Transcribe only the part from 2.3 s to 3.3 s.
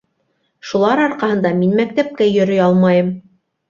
йөрөй алмайым!